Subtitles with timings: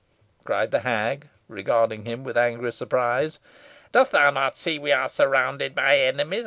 [0.43, 3.37] cried the hag, regarding him with angry surprise.
[3.91, 6.39] "Dost thou not see we are surrounded by enemies.